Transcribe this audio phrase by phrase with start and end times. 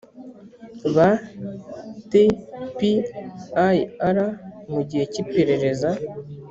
[0.95, 1.09] ba
[2.09, 3.03] tpir
[4.73, 5.91] mu gihe cy iperereza